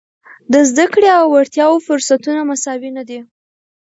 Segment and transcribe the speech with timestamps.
[0.53, 3.19] د زده کړې او وړتیاوو فرصتونه مساوي نه دي.